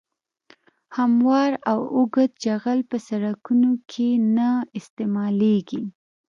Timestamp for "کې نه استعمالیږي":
3.91-5.83